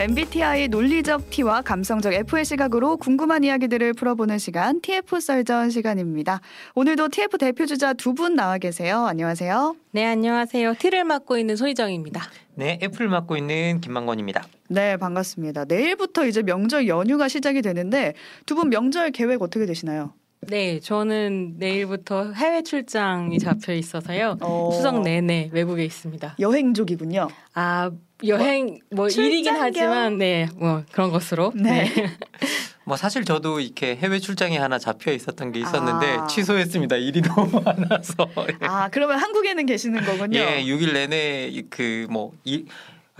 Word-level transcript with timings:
MBTI 0.00 0.68
논리적 0.68 1.28
T와 1.28 1.60
감성적 1.60 2.14
F의 2.14 2.46
시각으로 2.46 2.96
궁금한 2.96 3.44
이야기들을 3.44 3.92
풀어보는 3.92 4.38
시간 4.38 4.80
TF 4.80 5.20
썰전 5.20 5.68
시간입니다. 5.68 6.40
오늘도 6.74 7.08
TF 7.10 7.36
대표 7.36 7.66
주자 7.66 7.92
두 7.92 8.14
분 8.14 8.34
나와 8.34 8.56
계세요. 8.56 9.04
안녕하세요. 9.04 9.76
네, 9.92 10.06
안녕하세요. 10.06 10.72
T를 10.78 11.04
맡고 11.04 11.36
있는 11.36 11.54
소희정입니다. 11.54 12.22
네, 12.54 12.78
애플 12.82 13.08
맡고 13.08 13.36
있는 13.36 13.82
김만권입니다. 13.82 14.42
네, 14.70 14.96
반갑습니다. 14.96 15.66
내일부터 15.66 16.24
이제 16.26 16.42
명절 16.42 16.88
연휴가 16.88 17.28
시작이 17.28 17.60
되는데 17.60 18.14
두 18.46 18.54
분 18.54 18.70
명절 18.70 19.10
계획 19.10 19.42
어떻게 19.42 19.66
되시나요? 19.66 20.14
네, 20.42 20.80
저는 20.80 21.58
내일부터 21.58 22.32
해외 22.32 22.62
출장이 22.62 23.38
잡혀 23.38 23.74
있어서요. 23.74 24.38
어. 24.40 24.70
추석 24.72 25.02
내내 25.02 25.50
외국에 25.52 25.84
있습니다. 25.84 26.36
여행족이군요. 26.40 27.28
아, 27.54 27.90
여행 28.26 28.78
뭐 28.90 29.08
출장 29.08 29.26
일이긴 29.26 29.52
겸? 29.54 29.62
하지만 29.62 30.18
네, 30.18 30.48
뭐 30.56 30.82
그런 30.92 31.10
것으로. 31.10 31.52
네. 31.54 31.92
뭐 32.84 32.96
사실 32.96 33.24
저도 33.24 33.60
이렇게 33.60 33.94
해외 33.96 34.18
출장이 34.18 34.56
하나 34.56 34.78
잡혀 34.78 35.12
있었던 35.12 35.52
게 35.52 35.60
있었는데 35.60 36.06
아. 36.06 36.26
취소했습니다. 36.26 36.96
일이 36.96 37.20
너무 37.20 37.60
많아서. 37.62 38.26
아, 38.60 38.88
그러면 38.88 39.18
한국에는 39.18 39.66
계시는 39.66 40.04
거군요. 40.04 40.38
예, 40.38 40.64
6일 40.64 40.94
내내 40.94 41.52
그뭐 41.68 42.32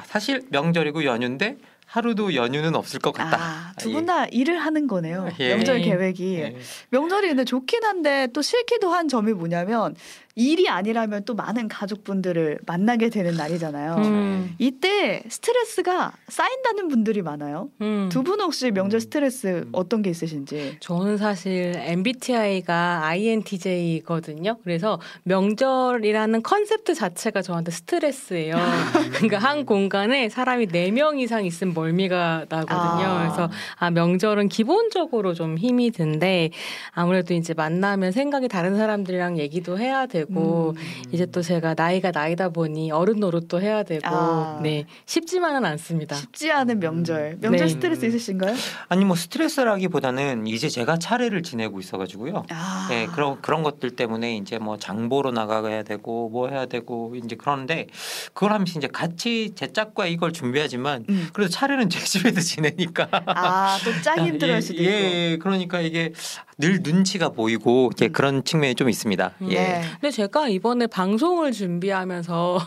사실 0.05 0.43
명절이고 0.51 1.05
연휴인데 1.05 1.59
하루도 1.91 2.37
연휴는 2.37 2.77
없을 2.77 3.01
것 3.01 3.11
같다. 3.11 3.37
아, 3.37 3.73
두 3.77 3.91
예. 3.91 3.95
분다 3.95 4.27
일을 4.27 4.61
하는 4.61 4.87
거네요. 4.87 5.29
예. 5.41 5.57
명절 5.57 5.81
예. 5.81 5.85
계획이. 5.85 6.35
예. 6.37 6.57
명절이 6.91 7.27
근데 7.27 7.45
좋긴 7.45 7.83
한데 7.83 8.29
또 8.33 8.43
싫기도 8.43 8.91
한 8.91 9.09
점이 9.09 9.33
뭐냐면 9.33 9.97
일이 10.41 10.69
아니라면 10.71 11.25
또 11.27 11.35
많은 11.35 11.69
가족분들을 11.69 12.61
만나게 12.67 13.11
되는 13.11 13.37
날이잖아요. 13.37 13.97
음, 13.97 14.55
이때 14.59 15.23
스트레스가 15.29 16.13
쌓인다는 16.29 16.89
분들이 16.89 17.21
많아요. 17.21 17.69
음. 17.83 18.09
두분 18.11 18.41
혹시 18.41 18.71
명절 18.71 18.97
음. 18.97 19.01
스트레스 19.01 19.67
어떤 19.73 20.01
게 20.01 20.09
있으신지? 20.09 20.77
저는 20.81 21.19
사실 21.19 21.75
MBTI가 21.77 23.05
INTJ거든요. 23.07 24.57
그래서 24.65 24.99
명절이라는 25.25 26.43
컨셉트 26.43 26.95
자체가 26.95 27.43
저한테 27.43 27.71
스트레스예요. 27.71 28.55
그러니까 29.13 29.39
한 29.39 29.67
공간에 29.67 30.29
사람이 30.29 30.67
네 30.69 30.91
명 30.91 31.19
이상 31.21 31.45
있으면 31.45 31.73
멀미가 31.75 32.47
나거든요. 32.49 33.07
아. 33.07 33.19
그래서 33.23 33.51
아 33.77 33.91
명절은 33.91 34.49
기본적으로 34.49 35.35
좀 35.35 35.57
힘이 35.57 35.91
든데 35.93 36.51
아무래도 36.93 37.33
이제 37.35 37.55
만나면 37.55 38.11
생각이 38.11 38.49
다른 38.49 38.77
사람들이랑 38.77 39.39
얘기도 39.39 39.79
해야 39.79 40.07
되고 40.07 40.30
음. 40.39 40.75
이제 41.13 41.27
또 41.27 41.43
제가 41.43 41.75
나이가 41.75 42.11
나이다 42.11 42.51
보니 42.51 42.91
어른 42.93 43.21
노릇도 43.21 43.61
해야 43.61 43.83
되고 43.83 44.07
아. 44.07 44.61
네 44.63 44.87
쉽지만은 45.07 45.65
않습니다. 45.65 46.17
쉽지 46.17 46.51
않은 46.51 46.81
명절. 46.81 47.39
명절 47.41 47.67
네. 47.67 47.69
스트레스 47.69 48.05
있으신가요? 48.07 48.55
아니 48.89 49.05
뭐 49.05 49.17
스트레스라기보다는 49.17 50.47
이제 50.47 50.69
제가 50.69 50.99
차례를 50.99 51.43
지내고 51.43 51.81
있어가지고요. 51.81 52.45
아. 52.51 52.89
예, 52.93 53.07
그런 53.07 53.41
그런 53.41 53.63
것들 53.63 53.91
때문에 53.91 54.37
이제 54.37 54.59
뭐 54.59 54.79
장보러 54.79 55.31
나가야 55.31 55.83
되고 55.83 56.29
뭐 56.29 56.49
해야 56.49 56.67
되고 56.67 57.15
이제 57.17 57.37
그런데 57.37 57.87
그걸 58.33 58.53
하면서 58.53 58.79
이제 58.79 58.89
같이 58.89 59.53
제 59.55 59.73
짝과 59.73 60.07
이걸 60.07 60.33
준비하지만 60.33 61.05
음. 61.09 61.29
그래도 61.33 61.51
차례는 61.51 61.89
제 61.91 62.01
집에서 62.01 62.41
지내니까 62.41 63.09
아, 63.27 63.79
또짝 63.85 64.19
힘들어할 64.19 64.63
수도 64.63 64.79
예, 64.79 64.83
있고. 64.83 64.93
예, 64.93 65.39
그러니까 65.41 65.81
이게 65.81 66.13
늘 66.59 66.81
눈치가 66.83 67.31
보이고 67.31 67.91
이제 67.95 68.07
음. 68.07 68.13
그런 68.13 68.45
측면이 68.45 68.75
좀 68.75 68.91
있습니다. 68.91 69.33
예. 69.49 69.55
네. 69.55 69.83
근데 70.01 70.10
제가 70.11 70.49
이번에 70.49 70.87
방송을 70.87 71.53
준비하면서 71.53 72.59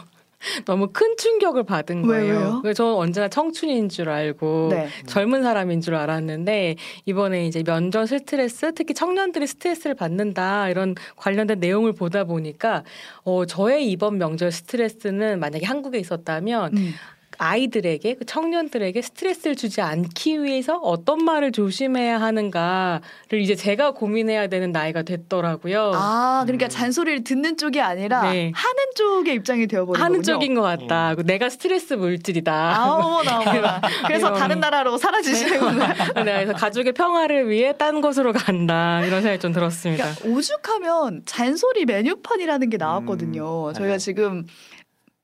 너무 0.66 0.90
큰 0.92 1.16
충격을 1.18 1.64
받은 1.64 2.04
왜, 2.04 2.20
거예요. 2.20 2.34
왜요? 2.34 2.60
그래서 2.62 2.84
저는 2.84 2.96
언제나 2.96 3.28
청춘인 3.28 3.90
줄 3.90 4.10
알고 4.10 4.70
네. 4.72 4.90
젊은 5.06 5.44
사람인 5.44 5.82
줄 5.82 5.96
알았는데 5.96 6.76
이번에 7.06 7.48
이제 7.48 7.64
면접 7.64 8.06
스트레스, 8.06 8.74
특히 8.74 8.94
청년들이 8.94 9.48
스트레스를 9.48 9.96
받는다 9.96 10.70
이런 10.70 10.96
관련된 11.16 11.60
내용을 11.60 11.94
보다 11.94 12.26
보니까 12.26 12.84
어 13.24 13.46
저의 13.46 13.90
이번 13.90 14.18
명절 14.18 14.52
스트레스는 14.52 15.40
만약에 15.40 15.66
한국에 15.66 15.98
있었다면 15.98 16.78
음. 16.78 16.94
아이들에게 17.40 18.16
그 18.16 18.26
청년들에게 18.26 19.02
스트레스를 19.02 19.56
주지 19.56 19.82
않기 19.82 20.44
위해서 20.44 20.78
어떤 20.78 21.24
말을 21.24 21.52
조심해야 21.52 22.20
하는가를 22.22 23.02
이제 23.42 23.56
제가 23.56 23.92
고민해야 23.92 24.48
되는 24.48 24.72
나이가 24.72 25.02
됐더라고요. 25.04 25.92
아, 25.96 26.44
그러니까 26.46 26.68
음. 26.68 26.70
잔소리를 26.70 27.24
듣는 27.24 27.58
쪽이 27.58 27.82
아니라 27.82 28.32
네. 28.32 28.52
하는 28.54 28.84
쪽의 28.96 29.36
입장이 29.36 29.68
되어버린 29.68 30.02
하는 30.02 30.22
거군요. 30.22 30.34
쪽인 30.34 30.56
것 30.56 30.62
같다. 30.62 31.16
내가 31.24 31.50
스트레스 31.50 31.94
물질이다. 31.94 32.54
아, 32.54 32.92
어머나, 32.94 33.40
어머나. 33.40 33.82
그래서 34.08 34.28
이런- 34.28 34.40
다른 34.40 34.60
나라로 34.60 34.98
사라지시는구나. 34.98 35.88
네, 36.24 36.34
그래서 36.46 36.54
가족의 36.54 36.94
평화를 36.94 37.50
위해 37.50 37.74
딴 37.78 38.02
곳으로 38.02 38.34
간다. 38.34 39.04
이런 39.06 39.22
생각이 39.22 39.40
좀 39.40 39.54
들었습니다. 39.54 40.14
그러니까 40.16 40.30
오죽하면 40.38 41.22
잔소리 41.26 41.86
메뉴판이라는 41.86 42.70
게 42.70 42.78
나왔거든요. 42.78 43.70
음, 43.70 43.74
저희가 43.74 43.88
맞아요. 43.88 43.98
지금 43.98 44.46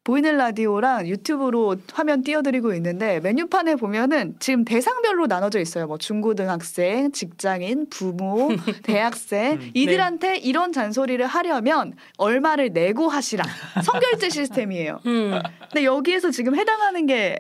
보이는 0.04 0.38
라디오랑 0.38 1.08
유튜브로 1.08 1.76
화면 1.94 2.24
띄워드리고 2.24 2.74
있는데 2.76 3.20
메뉴판에 3.20 3.76
보면은 3.76 4.36
지금 4.40 4.64
대상별로 4.64 5.28
나눠져 5.28 5.60
있어요. 5.60 5.88
뭐 5.88 5.98
중고등학생, 5.98 7.12
직장인, 7.12 7.88
부모, 7.90 8.50
대학생 8.84 9.54
음, 9.54 9.72
이들한테 9.74 10.38
이런 10.38 10.72
잔소리를 10.72 11.26
하려면 11.26 11.94
얼마를 12.18 12.72
내고 12.72 13.10
하시라 13.10 13.44
선결제 13.84 14.30
시스템이에요. 14.30 15.00
음, 15.06 15.40
근데 15.72 15.84
여기에서 15.84 16.32
지금 16.32 16.56
해당하는 16.56 17.06
게 17.06 17.38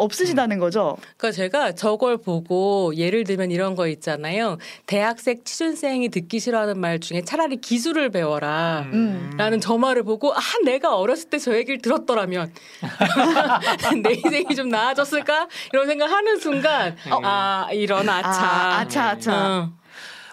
없으시다는 0.00 0.58
거죠. 0.58 0.96
그러니까 1.16 1.36
제가 1.36 1.72
저걸 1.72 2.18
보고 2.18 2.94
예를 2.96 3.24
들면 3.24 3.50
이런 3.50 3.74
거 3.74 3.86
있잖아요. 3.88 4.58
대학생 4.86 5.42
취준생이 5.44 6.08
듣기 6.10 6.38
싫어하는 6.40 6.78
말 6.80 7.00
중에 7.00 7.22
차라리 7.22 7.56
기술을 7.56 8.10
배워라. 8.10 8.86
음. 8.92 9.32
라는 9.36 9.60
저 9.60 9.76
말을 9.78 10.02
보고 10.04 10.32
아 10.34 10.40
내가 10.64 10.96
어렸을 10.96 11.28
때 11.28 11.40
저 11.40 11.56
얘기를 11.56 11.78
들었더라면 11.80 12.52
내 14.02 14.12
인생이 14.12 14.54
좀 14.54 14.68
나아졌을까 14.68 15.48
이런 15.72 15.86
생각하는 15.86 16.38
순간 16.38 16.96
아 17.22 17.66
이런 17.72 18.06
아차 18.08 18.28
아, 18.28 18.78
아차, 18.80 19.08
아차. 19.10 19.32
어. 19.34 19.79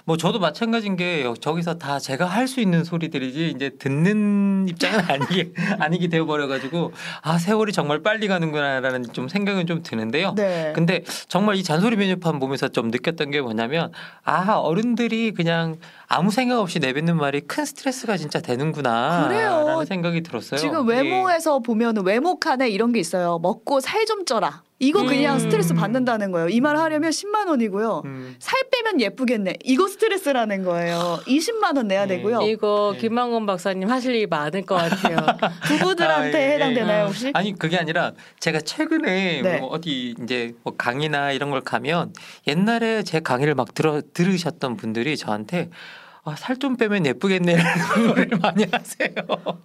뭐 0.08 0.16
저도 0.16 0.40
마찬가지인 0.40 0.96
게 0.96 1.22
여- 1.26 1.34
저기서 1.34 1.74
다 1.80 2.00
제가 2.00 2.26
할 2.26 2.48
수 2.48 2.62
있는 2.62 2.86
소리들이지 2.86 3.50
이제 3.54 3.72
듣는 3.78 4.68
입장은 4.70 5.00
아니게 5.12 5.52
아니게 5.80 6.08
되어 6.08 6.26
버려 6.26 6.48
가지고 6.48 6.94
아 7.22 7.38
세월이 7.38 7.74
정말 7.74 8.02
빨리 8.02 8.30
가는구나라는 8.30 9.12
좀 9.12 9.28
생각은 9.28 9.68
좀 9.68 9.84
드는데요. 9.84 10.34
네. 10.38 10.72
근데 10.74 11.04
정말 11.28 11.58
이 11.58 11.64
잔소리 11.64 11.98
메뉴판 11.98 12.40
보면서 12.40 12.70
좀 12.70 12.88
느꼈던 12.88 13.32
게 13.32 13.42
뭐냐면 13.42 13.92
아 14.24 14.54
어른들이 14.54 15.34
그냥 15.34 15.76
아무 16.08 16.32
생각 16.32 16.62
없이 16.62 16.80
내뱉는 16.80 17.18
말이 17.18 17.42
큰 17.42 17.66
스트레스가 17.66 18.16
진짜 18.16 18.40
되는구나라는 18.40 19.28
그래요. 19.28 19.84
생각이 19.86 20.24
들었어요. 20.24 20.58
지금 20.58 20.90
예. 20.90 20.96
외모에서 21.02 21.60
보면 21.60 22.06
외모 22.06 22.40
칸에 22.40 22.70
이런 22.70 22.94
게 22.94 23.02
있어요. 23.02 23.40
먹고 23.40 23.82
살 23.82 24.06
좀 24.08 24.24
쪄라. 24.24 24.62
이거 24.80 25.04
그냥 25.04 25.36
음. 25.36 25.40
스트레스 25.40 25.74
받는다는 25.74 26.32
거예요. 26.32 26.50
이 26.50 26.60
말 26.60 26.78
하려면 26.78 27.10
10만 27.10 27.48
원이고요. 27.48 28.04
음. 28.06 28.36
살 28.40 28.60
빼면 28.72 29.02
예쁘겠네. 29.02 29.56
이거 29.64 29.88
스트레스라는 29.88 30.64
거예요. 30.64 31.20
20만 31.26 31.78
원 31.78 31.88
내야 31.88 32.06
네. 32.06 32.18
되고요. 32.18 32.42
이거 32.44 32.92
네. 32.94 33.00
김만곤 33.02 33.46
박사님 33.48 33.90
하실 33.90 34.14
일이 34.16 34.28
많을 34.28 34.64
것 34.64 34.76
같아요. 34.76 35.18
부부들한테 35.66 36.38
아, 36.38 36.42
예, 36.42 36.46
예. 36.50 36.54
해당되나요 36.56 37.04
어. 37.06 37.08
혹시? 37.08 37.32
아니 37.34 37.58
그게 37.58 37.78
아니라 37.78 38.12
제가 38.40 38.60
최근에 38.62 39.42
네. 39.42 39.58
뭐 39.60 39.70
어디 39.70 40.14
이제 40.22 40.54
뭐 40.64 40.76
강의나 40.78 41.32
이런 41.32 41.50
걸 41.50 41.62
가면 41.62 42.14
옛날에 42.48 43.02
제 43.04 43.20
강의를 43.20 43.56
막 43.56 43.74
들어 43.74 44.02
들으셨던 44.14 44.78
분들이 44.78 45.18
저한테 45.18 45.70
아, 46.30 46.36
살 46.36 46.58
좀 46.58 46.76
빼면 46.76 47.06
예쁘겠네 47.06 47.56
라는 47.56 48.08
말을 48.08 48.30
많이 48.42 48.66
하세요. 48.72 49.10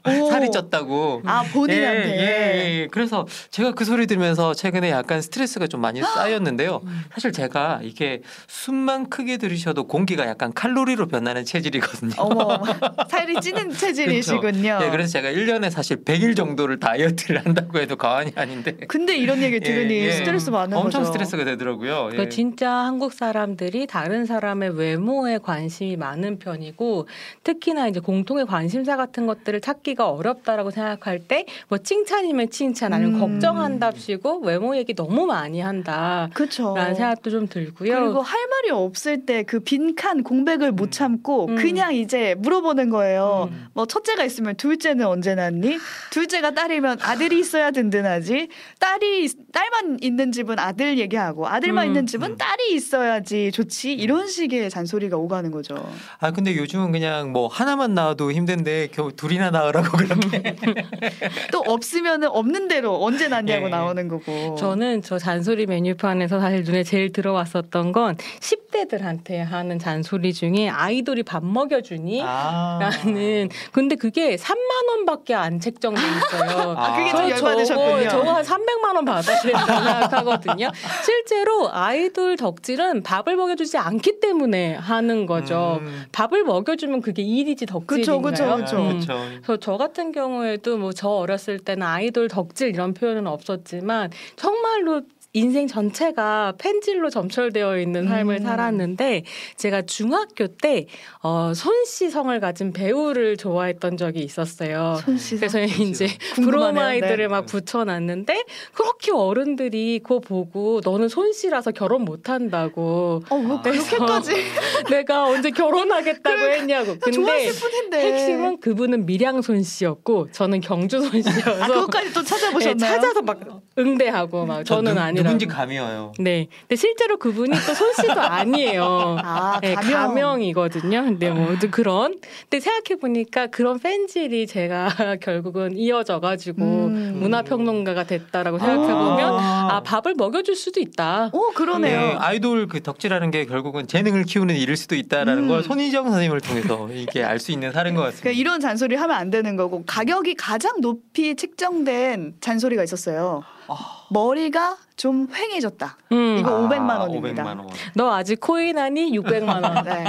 오. 0.07 0.31
살이 0.31 0.49
쪘다고. 0.49 1.23
아 1.25 1.43
본인한테. 1.43 2.09
예, 2.11 2.23
예, 2.23 2.81
예. 2.83 2.89
그래서 2.91 3.27
제가 3.51 3.73
그 3.73 3.87
소리 3.87 4.07
들으면서 4.07 4.53
최근에 4.53 4.91
약간 4.91 5.23
스트레스가 5.23 5.67
좀 5.69 5.81
많이 5.81 6.01
쌓였는데요. 6.05 6.83
사실 7.15 7.33
제가 7.33 7.81
이게 7.83 8.21
숨만 8.47 9.09
크게 9.09 9.39
들이셔도 9.39 9.85
공기가 9.89 10.27
약간 10.27 10.53
칼로리로 10.53 11.09
변하는 11.09 11.45
체질이거든요. 11.47 12.13
어머 12.19 12.61
살이 13.09 13.41
찌는 13.41 13.71
체질이시군요. 13.75 14.79
예, 14.83 14.91
그래서 14.91 15.13
제가 15.13 15.31
1년에 15.33 15.71
사실 15.71 16.05
100일 16.05 16.37
정도를 16.37 16.79
다이어트를 16.79 17.45
한다고 17.45 17.79
해도 17.81 17.97
과언이 17.97 18.33
아닌데. 18.37 18.73
근데 18.87 19.17
이런 19.17 19.41
얘기 19.43 19.61
들으니 19.61 19.95
예, 19.95 20.05
예. 20.09 20.13
스트레스 20.13 20.51
많은 20.51 20.77
엄청 20.77 21.01
거죠. 21.01 21.13
스트레스가 21.13 21.45
되더라고요. 21.45 22.11
예. 22.13 22.17
그 22.17 22.29
진짜 22.29 22.71
한국 22.71 23.15
사람들이 23.15 23.87
다른 23.87 24.27
사람의 24.27 24.77
외모에 24.79 25.39
관심이 25.39 25.97
많은 25.97 26.39
편이에요. 26.39 26.52
편이고 26.53 27.07
특히나 27.45 27.89
이제 27.89 28.01
공통의 28.01 28.47
관심사 28.47 28.97
같은 28.97 29.27
것들을 29.27 29.61
찾기가 29.61 30.11
어렵다라고 30.11 30.71
생각할 30.71 31.21
때 31.21 31.47
뭐 31.69 31.79
칭찬이면 31.79 32.51
칭찬 32.51 32.93
아니면 32.93 33.15
음. 33.15 33.21
걱정한답시고 33.21 34.41
외모 34.41 34.77
얘기 34.77 34.95
너무 34.95 35.27
많이 35.27 35.61
한다. 35.61 36.29
그렇죠. 36.35 36.75
라는 36.75 36.95
생각도 36.95 37.31
좀 37.31 37.49
들고요. 37.49 38.01
그리고 38.01 38.21
할 38.23 38.39
말이 38.49 38.71
없을 38.71 39.25
때 39.27 39.43
그 39.45 39.61
빈칸 39.61 40.23
공백을 40.23 40.73
못 40.73 40.85
음. 40.85 40.91
참고 40.91 41.47
음. 41.47 41.57
그냥 41.57 41.95
이제 41.95 42.35
물어보는 42.39 42.91
거예요. 42.91 43.49
음. 43.51 43.67
뭐 43.75 43.87
첫째가 43.87 44.25
있으면 44.25 44.57
둘째는 44.57 45.07
언제 45.07 45.35
낳니? 45.35 45.79
둘째가 46.11 46.53
딸이면 46.53 46.99
아들이 47.03 47.39
있어야 47.41 47.71
든든하지. 47.71 48.49
딸이 48.79 49.29
딸만 49.53 49.99
있는 50.01 50.33
집은 50.33 50.59
아들 50.59 50.99
얘기하고 50.99 51.49
아들만 51.49 51.85
음. 51.85 51.89
있는 51.89 52.07
집은 52.07 52.33
음. 52.33 52.37
딸이 52.37 52.75
있어야지 52.75 53.51
좋지. 53.53 53.93
이런 53.95 54.27
식의 54.29 54.71
잔소리가 54.71 55.17
오가는 55.17 55.51
거죠. 55.51 55.75
아 56.19 56.32
근데 56.33 56.57
요즘은 56.57 56.93
그냥 56.93 57.33
뭐 57.33 57.49
하나만 57.49 57.95
낳아도 57.95 58.33
힘든데 58.33 58.89
겨우 58.93 59.13
둘이나 59.13 59.51
낳으라고 59.51 59.97
그렇게 59.97 60.57
또 61.53 61.61
없으면은 61.67 62.29
없는 62.29 62.69
대로 62.69 63.03
언제 63.03 63.29
낳냐고 63.29 63.67
예. 63.67 63.71
나오는 63.71 64.09
거고. 64.09 64.57
저는 64.57 65.03
저 65.03 65.19
잔소리 65.19 65.67
메뉴판에서 65.67 66.41
사실 66.41 66.63
눈에 66.65 66.83
제일 66.83 67.13
들어왔었던 67.13 67.93
건 67.93 68.17
10대들한테 68.41 69.39
하는 69.39 69.79
잔소리 69.79 70.33
중에 70.33 70.69
아이돌이 70.69 71.23
밥 71.23 71.45
먹여주니? 71.45 72.23
아. 72.25 72.79
라는 72.81 73.49
근데 73.73 73.97
그게 73.97 74.37
3만 74.37 74.89
원밖에 74.89 75.35
안 75.35 75.61
책정돼 75.61 76.01
있어요. 76.01 76.75
아, 76.79 76.97
그게 76.97 77.11
좀저 77.11 77.31
열받으셨군요. 77.31 78.09
저거, 78.09 78.09
저거 78.09 78.33
한 78.33 78.45
300만 78.45 78.95
원 78.95 79.05
받아야 79.05 79.41
된다고 79.41 79.67
생각하거든요. 79.67 80.71
실제로 81.05 81.73
아이돌 81.73 82.37
덕질은 82.37 83.03
밥을 83.03 83.37
먹여주지 83.37 83.79
않기 83.79 84.21
때문에 84.21 84.75
하는 84.77 85.27
거죠. 85.27 85.79
음. 85.83 86.05
밥을 86.23 86.45
먹여주면 86.45 87.01
그게 87.01 87.23
일이지 87.23 87.67
덕질인가요? 87.67 88.21
그쵸, 88.23 88.47
그쵸, 88.47 88.57
그쵸. 88.65 88.77
음. 88.79 88.99
그쵸. 89.01 89.15
그래서 89.43 89.57
저 89.59 89.77
같은 89.77 90.13
경우에도 90.13 90.79
뭐 90.79 90.93
저 90.93 91.09
어렸을 91.09 91.59
때는 91.59 91.85
아이돌 91.87 92.29
덕질 92.29 92.69
이런 92.69 92.95
표현은 92.95 93.27
없었지만 93.27 94.11
정말로 94.37 95.03
인생 95.35 95.67
전체가 95.67 96.55
팬질로 96.59 97.09
점철되어 97.09 97.79
있는 97.79 98.07
삶을 98.07 98.37
음. 98.37 98.43
살았는데 98.43 99.23
제가 99.57 99.83
중학교 99.83 100.47
때 100.47 100.87
어, 101.23 101.53
손씨 101.55 102.11
성을 102.11 102.39
가진 102.41 102.73
배우를 102.73 103.39
좋아했던 103.39 103.97
적이 103.97 104.21
있었어요. 104.21 104.99
손. 105.03 105.17
그래서 105.39 105.61
이제 105.63 106.09
궁금하네요. 106.35 106.51
브로마이드를 106.75 107.17
네. 107.17 107.29
막 107.29 107.47
붙여놨는데 107.47 108.45
그렇게 108.75 109.13
어른들이 109.13 110.01
그거 110.03 110.21
보고 110.21 110.81
너는 110.85 111.09
손씨라서 111.09 111.71
결혼 111.71 112.05
못한다고 112.05 113.23
어, 113.31 113.37
뭐 113.39 113.63
그래서 113.63 113.85
그렇게까지 113.97 114.33
내가 114.91 115.25
언제 115.25 115.51
결혼하겠다고 115.51 116.43
했냐고. 116.43 116.99
근데 117.01 117.11
좋아했을 117.13 117.71
뿐인데. 117.71 118.13
핵심은 118.13 118.61
그분은 118.61 119.07
밀양 119.07 119.41
손 119.41 119.63
씨였고 119.63 120.31
저는 120.33 120.61
경주 120.61 121.01
손 121.01 121.23
씨여서 121.23 121.63
아, 121.65 121.67
그것까지 121.69 122.13
또 122.13 122.21
네, 122.21 122.27
찾아보셨나요? 122.27 122.93
찾아서 123.01 123.23
막 123.23 123.41
응대하고 123.79 124.45
막저 124.45 124.75
저는 124.75 124.95
누, 124.95 125.01
아니 125.01 125.22
누군지 125.25 125.47
감이 125.47 125.79
와요. 125.79 126.13
네. 126.19 126.49
근데 126.63 126.77
실제로 126.77 127.17
그분이 127.19 127.51
또 127.67 127.75
손 127.75 127.93
씨도 127.95 128.13
아니에요. 128.21 129.17
아, 129.23 129.59
네, 129.61 129.75
가명. 129.75 129.93
가명 130.09 130.43
이거든요. 130.43 131.03
근데 131.05 131.31
뭐 131.31 131.55
그런. 131.71 132.19
근데 132.49 132.61
생각해 132.61 132.99
보니까 133.01 133.47
그런 133.49 133.79
팬질이 133.79 134.47
제가 134.47 134.89
결국은 135.23 135.77
이어져 135.77 136.21
가지고 136.21 136.63
음. 136.63 137.19
문화 137.21 137.43
평론가가 137.43 138.05
됐다라고 138.05 138.59
생각해 138.59 138.93
보면 138.93 139.35
아. 139.39 139.69
아 139.73 139.83
밥을 139.83 140.15
먹여줄 140.17 140.55
수도 140.57 140.81
있다. 140.81 141.31
오, 141.33 141.51
그러네요. 141.53 142.01
네, 142.01 142.15
아이돌 142.19 142.69
그 142.69 142.83
덕질하는 142.83 143.31
게 143.31 143.47
결국은 143.47 143.87
재능을 143.87 144.25
키우는 144.25 144.55
일일 144.57 144.77
수도 144.77 144.95
있다라는 144.95 145.45
음. 145.45 145.49
걸 145.49 145.63
손희정 145.63 146.05
선생님을 146.05 146.41
통해서 146.41 146.89
이게 146.93 147.23
알 147.25 147.39
수 147.43 147.51
있는 147.51 147.73
사례인 147.73 147.97
것 147.97 148.03
같습니다. 148.03 148.23
그러니까 148.23 148.41
이런 148.41 148.61
잔소리 148.61 148.95
하면 148.95 149.17
안 149.17 149.31
되는 149.31 149.57
거고 149.57 149.83
가격이 149.85 150.35
가장 150.35 150.81
높이 150.81 151.35
책정된 151.35 152.35
잔소리가 152.41 152.85
있었어요. 152.85 153.43
아. 153.67 154.07
머리가 154.11 154.77
좀 155.03 155.27
휑해졌다. 155.27 155.95
음. 156.13 156.37
이거 156.39 156.51
아, 156.51 156.69
500만 156.69 157.01
원입니다. 157.01 157.43
500만 157.43 157.59
원. 157.59 157.67
너 157.97 158.15
아직 158.15 158.39
코인 158.39 158.79
하니 158.79 159.11
600만 159.19 159.49
원. 159.65 159.83
네. 159.83 160.05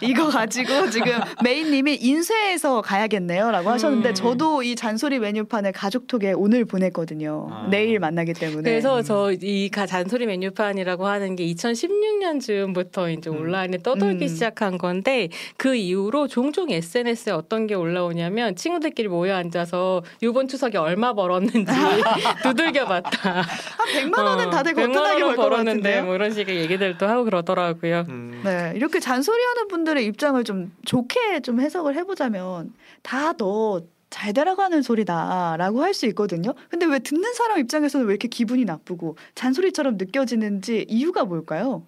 이거 0.00 0.28
가지고 0.28 0.88
지금 0.90 1.18
메인님이 1.42 1.98
인쇄해서 2.00 2.82
가야겠네요라고 2.82 3.68
하셨는데 3.70 4.10
음. 4.10 4.14
저도 4.14 4.62
이 4.62 4.76
잔소리 4.76 5.18
메뉴판을 5.18 5.72
가족톡에 5.72 6.34
오늘 6.36 6.64
보냈거든요. 6.64 7.48
아. 7.50 7.66
내일 7.68 7.98
만나기 7.98 8.32
때문에. 8.32 8.62
그래서 8.62 9.02
저 9.02 9.32
이 9.42 9.68
잔소리 9.72 10.26
메뉴판이라고 10.26 11.04
하는 11.08 11.34
게 11.34 11.44
2016년 11.46 12.40
즈음부터 12.40 13.10
이제 13.10 13.28
음. 13.28 13.38
온라인에 13.40 13.78
떠돌기 13.78 14.26
음. 14.26 14.28
시작한 14.28 14.78
건데 14.78 15.30
그 15.56 15.74
이후로 15.74 16.28
종종 16.28 16.70
SNS에 16.70 17.32
어떤 17.32 17.66
게 17.66 17.74
올라오냐면 17.74 18.54
친구들끼리 18.54 19.08
모여 19.08 19.34
앉아서 19.34 20.04
이번 20.20 20.46
추석에 20.46 20.78
얼마 20.78 21.12
벌었는지 21.12 21.64
두들겨 22.44 22.84
봤다. 22.84 23.42
한 23.42 24.11
100만 24.12 24.24
원은 24.24 24.50
다들 24.50 24.72
100만 24.74 24.86
거뜬하게 24.88 25.22
원은 25.22 25.36
벌것 25.36 25.50
벌었는데. 25.50 26.02
뭐 26.02 26.14
이런 26.14 26.32
식의 26.32 26.56
얘기들도 26.60 27.06
하고 27.06 27.24
그러더라고요. 27.24 28.04
음. 28.08 28.40
네, 28.44 28.72
이렇게 28.76 29.00
잔소리하는 29.00 29.68
분들의 29.68 30.04
입장을 30.06 30.42
좀 30.44 30.72
좋게 30.84 31.40
좀 31.40 31.60
해석을 31.60 31.96
해보자면 31.96 32.72
다너 33.02 33.82
잘 34.10 34.34
되라가는 34.34 34.82
소리다라고 34.82 35.82
할 35.82 35.94
수 35.94 36.06
있거든요. 36.08 36.52
근데 36.68 36.84
왜 36.86 36.98
듣는 36.98 37.32
사람 37.34 37.58
입장에서는 37.58 38.06
왜 38.06 38.12
이렇게 38.12 38.28
기분이 38.28 38.64
나쁘고 38.66 39.16
잔소리처럼 39.34 39.96
느껴지는지 39.96 40.84
이유가 40.88 41.24
뭘까요? 41.24 41.82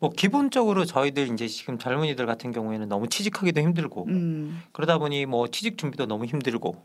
뭐 0.00 0.10
기본적으로 0.10 0.84
저희들 0.84 1.32
이제 1.32 1.46
지금 1.46 1.78
젊은이들 1.78 2.26
같은 2.26 2.50
경우에는 2.50 2.88
너무 2.88 3.08
취직하기도 3.08 3.60
힘들고 3.60 4.06
음, 4.08 4.60
그러다 4.72 4.98
보니 4.98 5.26
뭐 5.26 5.46
취직 5.48 5.78
준비도 5.78 6.06
너무 6.06 6.24
힘들고 6.26 6.76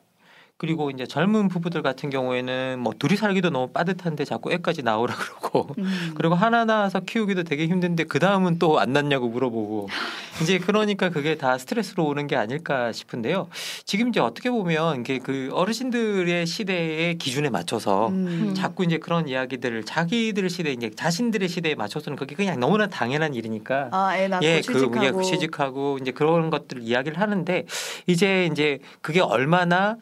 그리고 0.59 0.91
이제 0.91 1.07
젊은 1.07 1.47
부부들 1.47 1.81
같은 1.81 2.09
경우에는 2.09 2.79
뭐 2.79 2.93
둘이 2.99 3.15
살기도 3.15 3.49
너무 3.49 3.67
빠듯한데 3.69 4.25
자꾸 4.25 4.51
애까지 4.51 4.83
나오라 4.83 5.15
그러고 5.39 5.73
음. 5.77 6.11
그리고 6.15 6.35
하나 6.35 6.65
낳아서 6.65 6.99
키우기도 6.99 7.43
되게 7.43 7.65
힘든데 7.65 8.03
그 8.03 8.19
다음은 8.19 8.59
또 8.59 8.77
안 8.77 8.93
낳냐고 8.93 9.29
물어보고 9.29 9.87
이제 10.43 10.59
그러니까 10.59 11.09
그게 11.09 11.35
다 11.35 11.57
스트레스로 11.57 12.05
오는 12.05 12.27
게 12.27 12.35
아닐까 12.35 12.91
싶은데요. 12.91 13.47
지금 13.85 14.09
이제 14.09 14.19
어떻게 14.19 14.49
보면 14.51 14.99
이게 15.01 15.19
그 15.19 15.49
어르신들의 15.53 16.45
시대의 16.45 17.17
기준에 17.17 17.49
맞춰서 17.49 18.09
음. 18.09 18.53
자꾸 18.53 18.83
이제 18.83 18.97
그런 18.97 19.29
이야기들을 19.29 19.85
자기들 19.85 20.49
시대 20.49 20.71
이제 20.73 20.91
자신들의 20.93 21.47
시대에 21.47 21.75
맞춰서는 21.75 22.17
그게 22.17 22.35
그냥 22.35 22.59
너무나 22.59 22.87
당연한 22.87 23.33
일이니까 23.33 23.89
아, 23.91 24.17
애 24.17 24.27
낳고 24.27 24.45
예, 24.45 24.59
취직하고. 24.61 24.91
그, 24.91 25.05
예, 25.05 25.11
그 25.11 25.23
취직하고 25.23 25.97
이제 26.01 26.11
그런 26.11 26.49
것들을 26.49 26.83
이야기를 26.83 27.19
하는데 27.19 27.65
이제 28.07 28.49
이제 28.51 28.79
그게 29.01 29.21
얼마나 29.21 29.97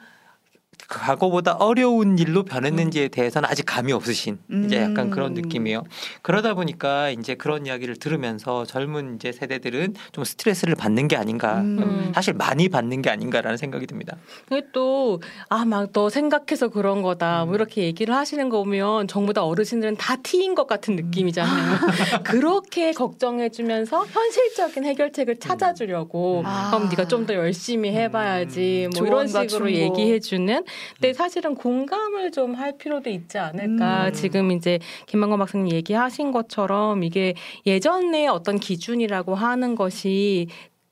과거보다 0.87 1.53
어려운 1.53 2.17
일로 2.19 2.43
변했는지에 2.43 3.09
대해서는 3.09 3.49
아직 3.49 3.65
감이 3.65 3.91
없으신 3.91 4.37
이제 4.65 4.81
약간 4.81 5.09
그런 5.09 5.31
음. 5.35 5.41
느낌이에요. 5.41 5.83
그러다 6.21 6.53
보니까 6.53 7.09
이제 7.09 7.35
그런 7.35 7.65
이야기를 7.65 7.97
들으면서 7.97 8.65
젊은 8.65 9.15
이제 9.15 9.31
세대들은 9.31 9.95
좀 10.11 10.23
스트레스를 10.23 10.75
받는 10.75 11.07
게 11.07 11.15
아닌가. 11.17 11.59
음. 11.61 12.11
사실 12.15 12.33
많이 12.33 12.69
받는 12.69 13.01
게 13.01 13.09
아닌가라는 13.09 13.57
생각이 13.57 13.85
듭니다. 13.87 14.15
그게 14.47 14.61
또, 14.73 15.21
아, 15.49 15.65
막 15.65 15.87
너 15.93 16.09
생각해서 16.09 16.67
그런 16.67 17.01
거다. 17.01 17.43
음. 17.43 17.47
뭐 17.47 17.55
이렇게 17.55 17.83
얘기를 17.83 18.13
하시는 18.13 18.49
거 18.49 18.59
보면 18.63 19.07
전부 19.07 19.33
다 19.33 19.43
어르신들은 19.43 19.95
다 19.97 20.15
T인 20.21 20.53
것 20.53 20.67
같은 20.67 20.95
느낌이잖아요. 20.95 21.77
그렇게 22.23 22.91
걱정해주면서 22.91 24.05
현실적인 24.05 24.83
해결책을 24.85 25.37
찾아주려고 25.37 26.43
아. 26.45 26.69
그럼 26.71 26.89
네가 26.89 27.07
좀 27.07 27.27
더 27.27 27.33
열심히 27.33 27.89
해봐야지. 27.91 28.87
뭐 28.95 29.05
이런 29.05 29.27
식으로. 29.27 29.69
얘기해주는. 29.71 30.63
근데 30.95 31.13
사실은 31.13 31.55
공감을 31.55 32.31
좀 32.31 32.57
할 32.57 32.77
필요도 32.77 33.09
있지 33.09 33.37
않을까. 33.37 34.07
음. 34.07 34.13
지금 34.13 34.51
이제 34.51 34.79
김만건 35.05 35.37
박사님 35.39 35.71
얘기하신 35.71 36.31
것처럼 36.31 37.03
이게 37.03 37.35
예전에 37.65 38.27
어떤 38.27 38.59
기준이라고 38.59 39.35
하는 39.35 39.75
것이 39.75 40.47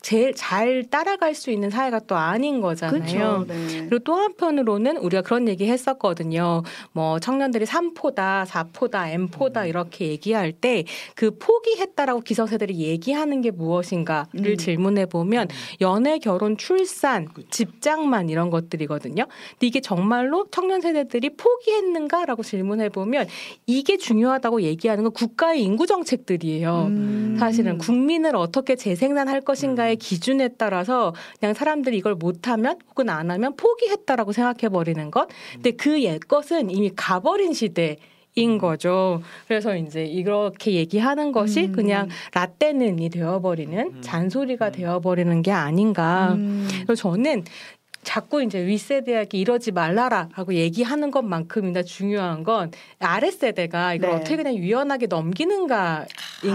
제일 0.06 0.36
잘 0.36 0.84
따라갈 0.84 1.34
수 1.34 1.50
있는 1.50 1.72
사회가 1.72 2.02
또 2.02 2.16
아닌 2.16 2.62
거잖아요. 2.62 3.00
그렇죠. 3.02 3.46
네. 3.48 3.88
그리고 3.90 4.00
또 4.00 4.14
한편으로는 4.14 4.98
우리가 4.98 5.24
그런 5.24 5.48
얘기 5.48 5.68
했었거든요. 5.68 6.62
뭐 6.92 7.20
청년들이 7.20 7.66
3포다, 7.66 8.46
4포다, 8.46 9.10
M포다 9.10 9.64
음. 9.64 9.68
이렇게 9.68 10.08
얘기할 10.10 10.52
때 10.52 10.86
그 11.16 11.32
포기했다라고 11.38 12.22
기성세대들이 12.22 12.80
얘기하는 12.80 13.42
게 13.42 13.52
무엇인가를 13.52 14.52
음. 14.52 14.58
질문해 14.58 15.08
보면 15.08 15.48
연애, 15.82 16.20
결혼, 16.20 16.58
출산, 16.58 17.28
직장만 17.50 18.30
이런 18.30 18.50
것들이거든요. 18.50 19.26
근데 19.26 19.68
이게 19.68 19.82
정말로 19.82 20.46
청년 20.52 20.82
세대들이 20.82 21.32
포기했는가라고 21.38 22.44
질문해 22.44 22.90
보면 22.90 23.28
이게 23.66 23.98
중요하다고 23.98 24.62
얘기하는 24.64 25.04
건 25.04 25.14
국가의 25.14 25.64
인구 25.64 25.88
정책들이에요. 25.88 26.86
음. 26.90 27.38
사실은 27.40 27.78
국민을 27.78 28.36
어떻게 28.36 28.76
재생산할 28.76 29.42
것인가 29.42 29.90
의 29.96 29.98
음. 29.98 30.00
기준에 30.00 30.50
따라서 30.58 31.14
그냥 31.40 31.54
사람들이 31.54 31.98
이걸 31.98 32.16
못하면 32.16 32.78
혹은 32.90 33.10
안 33.10 33.32
하면 33.32 33.56
포기했다라고 33.56 34.32
생각해 34.32 34.70
버리는 34.70 35.12
것. 35.12 35.28
근데 35.54 35.72
그 35.72 35.96
옛 35.96 36.20
것은 36.28 36.70
이미 36.70 36.92
가버린 36.96 37.54
시대. 37.54 37.98
인 38.38 38.58
거죠. 38.58 39.22
그래서 39.48 39.78
이제 39.78 40.04
이렇게 40.04 40.74
얘기하는 40.74 41.32
것이 41.32 41.68
음. 41.68 41.72
그냥 41.72 42.10
라떼는이 42.34 43.10
되어버리는 43.10 43.80
음. 43.80 44.02
잔소리가 44.02 44.68
음. 44.68 44.72
되어버리는 44.74 45.42
게 45.42 45.52
아닌가. 45.52 46.34
음. 46.34 46.68
그래서 46.84 46.96
저는 46.96 47.46
자꾸 48.06 48.42
이제 48.42 48.66
윗세대에게 48.66 49.38
이러지 49.38 49.72
말라라 49.72 50.30
하고 50.32 50.54
얘기하는 50.54 51.12
것만큼이나 51.12 51.84
중요한 51.84 52.44
건 52.44 52.72
아랫세대가 53.00 53.96
이걸 53.96 54.12
네. 54.12 54.16
어떻게 54.16 54.38
그냥 54.38 54.56
유연하게 54.56 55.08
넘기는가인 55.08 56.06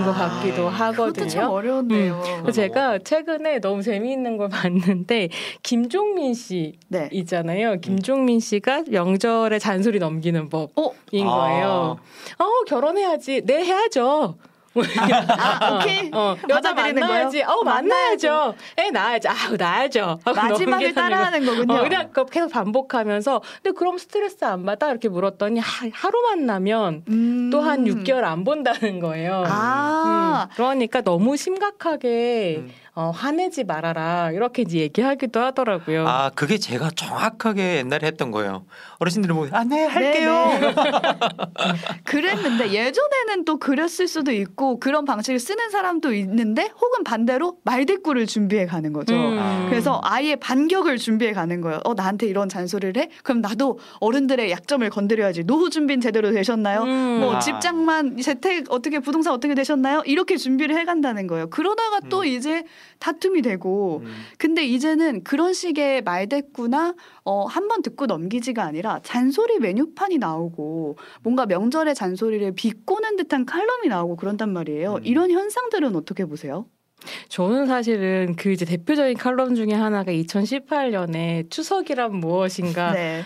것 0.04 0.10
아, 0.10 0.28
같기도 0.28 0.70
그것도 0.70 0.70
참 0.70 1.42
하거든요. 1.42 1.46
어려운데요. 1.50 2.22
그래서 2.42 2.52
제가 2.52 2.98
최근에 3.00 3.58
너무 3.58 3.82
재미있는 3.82 4.36
걸 4.36 4.48
봤는데 4.60 5.28
김종민 5.62 6.32
씨 6.34 6.78
네. 6.88 7.08
있잖아요. 7.12 7.80
김종민 7.80 8.40
씨가 8.40 8.84
명절에 8.88 9.58
잔소리 9.58 9.98
넘기는 9.98 10.48
법인 10.48 11.26
어, 11.26 11.36
거예요. 11.36 11.98
어 12.38 12.64
결혼해야지. 12.66 13.42
네 13.44 13.64
해야죠. 13.64 14.36
아, 15.28 15.78
오케이. 15.78 16.10
어, 16.12 16.36
여자 16.48 16.72
만나야지. 16.72 17.38
거예요? 17.42 17.48
어 17.48 17.64
만나야죠. 17.64 18.54
애 18.78 18.90
낳아야지. 18.90 19.28
아우 19.28 19.56
낳아야죠. 19.56 20.18
하고 20.24 20.34
마지막을. 20.34 20.94
따라하는 20.94 21.44
거군요. 21.44 21.74
어, 21.74 21.82
그냥 21.82 22.08
그거 22.08 22.24
계속 22.26 22.52
반복하면서 22.52 23.42
근데 23.62 23.76
그럼 23.76 23.98
스트레스 23.98 24.44
안 24.44 24.64
받아 24.64 24.90
이렇게 24.90 25.08
물었더니 25.08 25.58
하, 25.58 25.88
하루 25.92 26.22
만나면 26.22 27.04
음. 27.08 27.50
또한 27.50 27.84
6개월 27.84 28.22
안 28.24 28.44
본다는 28.44 29.00
거예요. 29.00 29.44
아, 29.46 30.48
음, 30.50 30.54
그러니까 30.54 31.00
너무 31.00 31.36
심각하게 31.36 32.56
음. 32.60 32.70
어, 32.94 33.12
화내지 33.14 33.64
말아라 33.64 34.32
이렇게 34.32 34.62
이제 34.62 34.78
얘기하기도 34.80 35.38
하더라고요. 35.40 36.06
아 36.08 36.30
그게 36.34 36.58
제가 36.58 36.90
정확하게 36.90 37.76
옛날에 37.78 38.08
했던 38.08 38.32
거예요. 38.32 38.64
어르신들은 38.98 39.34
뭐 39.34 39.48
아네 39.50 39.84
할게요. 39.86 40.48
네, 40.60 40.74
그랬는데 42.04 42.72
예전에는 42.72 43.44
또 43.44 43.58
그랬을 43.58 44.08
수도 44.08 44.32
있고 44.32 44.80
그런 44.80 45.04
방식을 45.04 45.38
쓰는 45.38 45.70
사람도 45.70 46.12
있는데 46.14 46.68
혹은 46.80 47.04
반대로 47.04 47.58
말대꾸를 47.62 48.26
준비해 48.26 48.66
가는 48.66 48.92
거죠. 48.92 49.14
음. 49.14 49.66
그래서 49.68 50.00
아예 50.02 50.34
반격을 50.34 50.98
준비해 50.98 51.32
가는 51.32 51.60
거예요. 51.60 51.80
어 51.84 51.94
나한테 51.94 52.26
이런 52.26 52.48
잔소리를 52.48 53.00
해? 53.00 53.08
그럼 53.22 53.40
나도 53.40 53.78
어른들의 54.00 54.50
약점을 54.50 54.88
건드려야지. 54.90 55.44
노후 55.44 55.70
준비는 55.70 56.00
제대로 56.00 56.32
되셨나요? 56.32 56.82
음. 56.82 57.20
뭐 57.20 57.36
아. 57.36 57.38
집장만 57.38 58.16
재택 58.18 58.64
어떻게 58.72 58.98
부동산 58.98 59.32
어떻게 59.32 59.54
되셨나요? 59.54 60.02
이렇게 60.06 60.36
준비를 60.36 60.76
해 60.76 60.84
간다는 60.84 61.28
거예요. 61.28 61.48
그러다가 61.50 62.00
또 62.08 62.20
음. 62.20 62.26
이제 62.26 62.64
다툼이 62.98 63.42
되고 63.42 64.00
음. 64.04 64.12
근데 64.38 64.64
이제는 64.66 65.24
그런 65.24 65.52
식의 65.52 66.02
말대꾸나 66.02 66.94
어, 67.24 67.44
한 67.46 67.68
번 67.70 67.82
듣고 67.82 68.06
넘기지가 68.06 68.64
아니라 68.64 68.98
잔소리 69.04 69.58
메뉴판이 69.60 70.18
나오고 70.18 70.96
뭔가 71.22 71.46
명절의 71.46 71.94
잔소리를 71.94 72.52
비꼬는 72.56 73.14
듯한 73.16 73.46
칼럼이 73.46 73.86
나오고 73.88 74.16
그런단 74.16 74.52
말이에요. 74.52 74.94
음. 74.94 75.00
이런 75.04 75.30
현상들은 75.30 75.94
어떻게 75.94 76.24
보세요? 76.24 76.66
저는 77.28 77.66
사실은 77.66 78.34
그 78.36 78.52
이제 78.52 78.64
대표적인 78.64 79.16
칼럼 79.16 79.54
중에 79.54 79.72
하나가 79.72 80.12
2018년에 80.12 81.50
추석이란 81.50 82.14
무엇인가 82.16 82.92
네. 82.92 83.22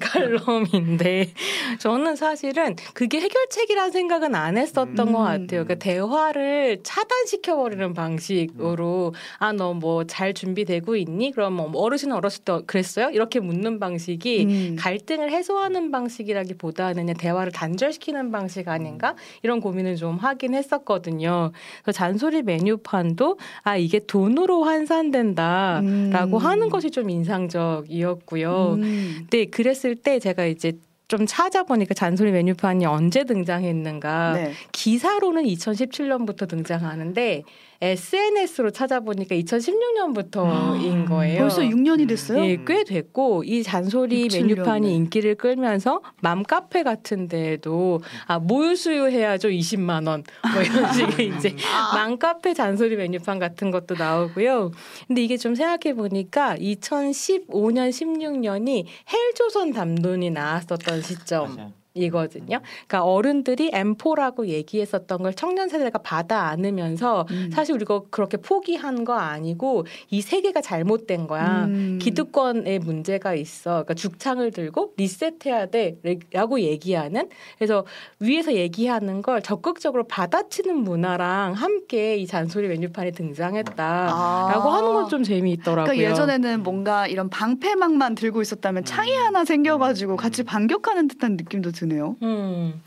칼럼인데 0.00 1.32
저는 1.78 2.16
사실은 2.16 2.76
그게 2.94 3.20
해결책이라는 3.20 3.92
생각은 3.92 4.34
안 4.34 4.56
했었던 4.56 4.98
음. 4.98 5.12
것 5.12 5.18
같아요. 5.18 5.64
그러니까 5.64 5.74
대화를 5.76 6.80
차단시켜 6.82 7.56
버리는 7.56 7.92
방식으로 7.94 9.14
아 9.38 9.52
너 9.52 9.74
뭐 9.74 10.04
잘 10.06 10.32
준비되고 10.34 10.96
있니? 10.96 11.32
그럼 11.32 11.54
뭐 11.54 11.70
어르신은 11.74 12.14
어렸을 12.16 12.44
때 12.44 12.60
그랬어요? 12.66 13.10
이렇게 13.10 13.40
묻는 13.40 13.78
방식이 13.78 14.44
음. 14.44 14.76
갈등을 14.78 15.30
해소하는 15.30 15.90
방식이라기보다는 15.90 17.14
대화를 17.14 17.52
단절시키는 17.52 18.30
방식 18.30 18.68
아닌가 18.68 19.14
이런 19.42 19.60
고민을 19.60 19.96
좀 19.96 20.16
하긴 20.16 20.54
했었거든요. 20.54 21.52
그래서 21.82 21.96
잔소리 21.96 22.42
메뉴판 22.42 23.16
도 23.18 23.36
아 23.64 23.76
이게 23.76 23.98
돈으로 23.98 24.64
환산된다라고 24.64 26.36
음. 26.38 26.42
하는 26.42 26.70
것이 26.70 26.90
좀 26.90 27.10
인상적이었고요. 27.10 28.76
음. 28.78 29.16
근데 29.18 29.44
그랬을 29.46 29.94
때 29.96 30.18
제가 30.18 30.46
이제 30.46 30.72
좀 31.08 31.24
찾아보니까 31.24 31.94
잔소리 31.94 32.30
메뉴판이 32.32 32.84
언제 32.84 33.24
등장했는가 33.24 34.32
네. 34.34 34.52
기사로는 34.72 35.44
2017년부터 35.44 36.46
등장하는데 36.46 37.44
SNS로 37.80 38.72
찾아보니까 38.72 39.36
2016년부터인 39.36 41.06
거예요. 41.08 41.38
아, 41.38 41.40
벌써 41.42 41.62
6년이 41.62 42.08
됐어요? 42.08 42.44
예, 42.44 42.58
꽤 42.66 42.82
됐고 42.84 43.44
이 43.44 43.62
잔소리 43.62 44.24
6, 44.24 44.30
7 44.30 44.42
메뉴판이. 44.48 44.94
인기를 44.96 45.36
끌면서 45.36 46.02
맘카페 46.20 46.82
같은 46.82 47.28
데에도 47.28 48.00
아 48.26 48.38
모유 48.40 48.74
수유 48.76 49.06
해야죠 49.08 49.48
20만 49.48 50.08
원 50.08 50.24
뭐 50.52 50.62
이런 50.62 50.92
식의 50.92 51.28
이제 51.36 51.54
아. 51.72 51.94
맘카페 51.94 52.52
잔소리 52.52 52.96
메뉴판 52.96 53.38
같은 53.38 53.70
것도 53.70 53.94
나오고요. 53.94 54.72
근데 55.06 55.22
이게 55.22 55.36
좀 55.36 55.54
생각해 55.54 55.94
보니까 55.94 56.56
2015년 56.56 57.90
16년이 57.90 58.84
헬조선 59.12 59.72
담론이 59.72 60.30
나왔었던 60.30 60.97
시점. 61.02 61.56
맞아요. 61.56 61.72
이거든요. 61.98 62.60
그러니까 62.86 63.04
어른들이 63.04 63.70
M4라고 63.72 64.46
얘기했었던 64.46 65.22
걸 65.22 65.34
청년 65.34 65.68
세대가 65.68 65.98
받아 65.98 66.42
안으면서 66.48 67.26
음. 67.30 67.50
사실 67.52 67.74
우리가 67.74 68.02
그렇게 68.10 68.36
포기한 68.36 69.04
거 69.04 69.14
아니고 69.14 69.86
이 70.10 70.20
세계가 70.20 70.60
잘못된 70.60 71.26
거야. 71.26 71.64
음. 71.64 71.98
기득권에 72.00 72.78
문제가 72.78 73.34
있어. 73.34 73.70
그러니까 73.70 73.94
죽창을 73.94 74.52
들고 74.52 74.92
리셋해야 74.96 75.66
돼라고 75.66 76.60
얘기하는. 76.60 77.28
그래서 77.58 77.84
위에서 78.20 78.54
얘기하는 78.54 79.22
걸 79.22 79.42
적극적으로 79.42 80.04
받아치는 80.04 80.76
문화랑 80.76 81.54
함께 81.54 82.16
이 82.16 82.26
잔소리 82.26 82.68
메뉴판이 82.68 83.12
등장했다라고 83.12 84.12
아. 84.14 84.76
하는 84.76 84.92
건 84.92 85.08
좀 85.08 85.22
재미있더라고요. 85.22 85.84
그러니까 85.84 86.10
예전에는 86.10 86.62
뭔가 86.62 87.06
이런 87.06 87.28
방패막만 87.28 88.14
들고 88.14 88.42
있었다면 88.42 88.84
창이 88.84 89.16
음. 89.16 89.22
하나 89.24 89.44
생겨가지고 89.44 90.16
같이 90.16 90.42
반격하는 90.44 91.08
듯한 91.08 91.36
느낌도 91.36 91.72
드 91.72 91.84
네요. 91.88 92.16
음. 92.22 92.82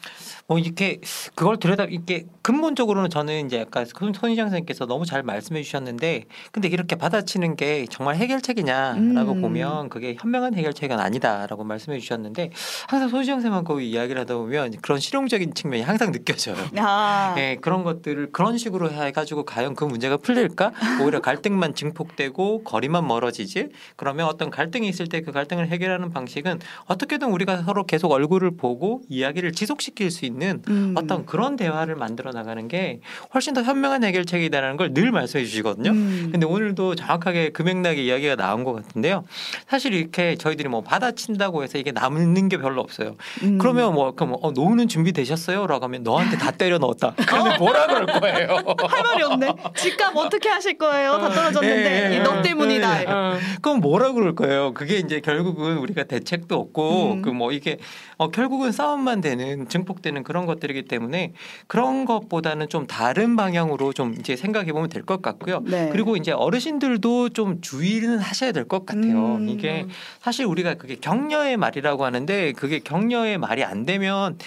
뭐 0.48 0.60
이렇게 0.60 1.00
그걸 1.36 1.58
들여다 1.58 1.86
이게 1.86 2.25
근본적으로는 2.51 3.10
저는 3.10 3.46
이제 3.46 3.62
아까 3.62 3.86
손- 3.86 4.13
손희정 4.13 4.48
선생님께서 4.48 4.86
너무 4.86 5.05
잘 5.05 5.24
말씀해 5.24 5.62
주셨는데 5.63 6.25
근데 6.51 6.67
이렇게 6.67 6.96
받아치는 6.98 7.55
게 7.55 7.86
정말 7.89 8.17
해결책이냐라고 8.17 9.31
음. 9.31 9.41
보면 9.41 9.88
그게 9.89 10.17
현명한 10.20 10.55
해결책은 10.55 11.00
아니다라고 11.00 11.63
말씀해 11.63 12.00
주셨는데 12.00 12.51
항상 12.89 13.08
손희정 13.08 13.36
선생님하고 13.36 13.79
이야기를 13.79 14.20
하다 14.22 14.36
보면 14.36 14.74
그런 14.81 15.00
실용적인 15.00 15.53
측면이 15.53 15.84
항상 15.84 16.12
느껴져요. 16.12 16.58
아, 16.77 17.34
네, 17.38 17.55
그런 17.62 17.84
것들을 17.84 18.31
그런 18.34 18.58
식으로 18.58 18.91
해가지고 18.91 19.46
과연 19.46 19.75
그 19.75 19.86
문제가 19.86 20.17
풀릴까? 20.17 20.74
오히려 21.03 21.22
갈등만 21.22 21.74
증폭되고 21.74 22.63
거리만 22.65 23.08
멀어지지? 23.08 23.70
그러면 23.96 24.25
어떤 24.27 24.50
갈등이 24.50 24.88
있을 24.89 25.08
때 25.08 25.22
그 25.22 25.31
갈등을 25.31 25.67
해결하는 25.67 26.10
방식은 26.10 26.60
어떻게든 26.86 27.29
우리가 27.29 27.62
서로 27.62 27.86
계속 27.86 28.12
얼굴을 28.12 28.58
보고 28.58 29.03
이야기를 29.08 29.51
지속시킬 29.51 30.10
수 30.10 30.25
있는 30.25 30.63
음. 30.67 30.96
어떤 30.98 31.27
그런 31.27 31.55
대화를 31.55 31.96
만들어 31.96 32.31
나가 32.31 32.40
는 32.43 32.67
게 32.67 33.00
훨씬 33.33 33.53
더 33.53 33.63
현명한 33.63 34.03
해결책이다라는 34.03 34.77
걸 34.77 34.91
늘 34.93 35.12
말씀해 35.12 35.45
주시거든요. 35.45 35.91
음. 35.91 36.29
근데 36.31 36.45
오늘도 36.45 36.95
정확하게 36.95 37.50
그 37.51 37.62
맥락의 37.63 38.05
이야기가 38.05 38.36
나온 38.36 38.63
것 38.63 38.74
같은데요. 38.74 39.24
사실 39.67 39.93
이렇게 39.93 40.36
저희들이 40.36 40.67
뭐 40.69 40.81
받아친다고 40.81 41.63
해서 41.63 41.77
이게 41.77 41.91
남는 41.91 42.50
게 42.50 42.57
별로 42.57 42.81
없어요. 42.81 43.15
음. 43.43 43.57
그러면 43.57 43.93
뭐 43.93 44.12
그럼 44.13 44.36
어, 44.41 44.51
노후는 44.51 44.88
준비 44.88 45.12
되셨어요? 45.13 45.65
라고 45.67 45.86
하면 45.86 46.03
너한테 46.03 46.38
다 46.38 46.51
때려 46.51 46.77
넣었다. 46.77 47.13
그러면 47.27 47.57
뭐라 47.57 47.88
그럴 47.88 48.05
거예요? 48.05 48.48
할 48.89 49.03
말이 49.03 49.24
없네. 49.24 49.53
집값 49.75 50.15
어떻게 50.15 50.50
하실 50.50 50.77
거예요? 50.77 51.17
다 51.19 51.29
떨어졌는데 51.29 52.10
예, 52.10 52.12
예, 52.12 52.17
이너 52.17 52.38
예. 52.38 52.41
때문이다. 52.41 53.01
예. 53.01 53.05
어. 53.07 53.38
그럼 53.62 53.79
뭐라 53.79 54.12
그럴 54.12 54.36
거예요? 54.36 54.74
그게 54.74 54.98
이제 54.98 55.19
결국은 55.21 55.77
우리가 55.77 56.03
대책도 56.03 56.55
없고 56.55 57.13
음. 57.13 57.21
그뭐 57.21 57.51
이게 57.53 57.77
어, 58.17 58.29
결국은 58.29 58.71
싸움만 58.71 59.21
되는 59.21 59.67
증폭되는 59.67 60.24
그런 60.24 60.45
것들이기 60.45 60.83
때문에 60.83 61.33
그런 61.67 62.05
것보다는 62.25 62.70
좀 62.70 62.88
다른 62.88 63.36
방향으로 63.36 63.94
좀 63.94 64.16
이제 64.20 64.36
생각해 64.36 64.72
보면 64.74 64.90
될 64.90 65.01
것 65.04 65.22
같고요. 65.22 65.62
네. 65.66 65.90
그리고 65.92 66.16
이제 66.16 66.32
어르신들도 66.32 67.30
좀 67.30 67.60
주의는 67.62 68.20
하셔야 68.20 68.51
될 68.51 68.68
것 68.68 68.86
같아요. 68.86 69.36
음. 69.38 69.50
이게 69.50 69.88
사실 70.22 70.46
우리가 70.46 70.75
그게 70.75 70.96
격려의 70.96 71.58
말이라고 71.58 72.06
하는데 72.06 72.51
그게 72.54 72.80
격려의 72.80 73.38
말이 73.40 73.63
안 73.63 73.86
되면 73.86 74.38